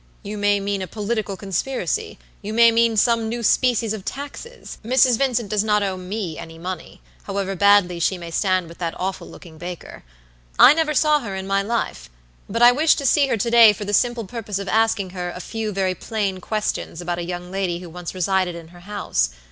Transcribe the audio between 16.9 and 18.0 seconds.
about a young lady who